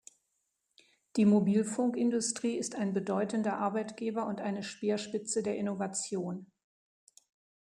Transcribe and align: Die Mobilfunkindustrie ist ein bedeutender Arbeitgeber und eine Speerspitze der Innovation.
Die 1.15 1.25
Mobilfunkindustrie 1.25 2.55
ist 2.57 2.73
ein 2.73 2.91
bedeutender 2.91 3.59
Arbeitgeber 3.59 4.25
und 4.25 4.41
eine 4.41 4.63
Speerspitze 4.63 5.43
der 5.43 5.57
Innovation. 5.57 6.47